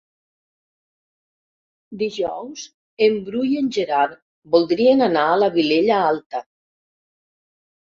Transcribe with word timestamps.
Dijous 1.99 2.63
en 3.09 3.19
Bru 3.29 3.45
i 3.49 3.53
en 3.61 3.69
Gerard 3.79 4.17
voldrien 4.57 5.07
anar 5.11 5.29
a 5.29 5.39
la 5.45 5.53
Vilella 5.61 6.03
Alta. 6.11 6.45